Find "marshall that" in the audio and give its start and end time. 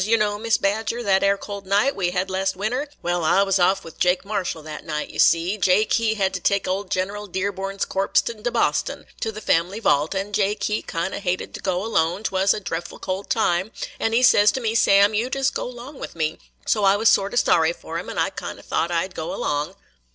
4.25-4.83